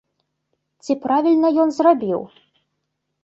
[0.85, 2.21] Ці правільна ён зрабіў?